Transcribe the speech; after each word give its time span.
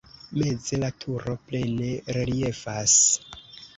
Meze 0.41 0.79
la 0.83 0.87
turo 1.03 1.35
plene 1.51 1.91
reliefas. 2.17 2.97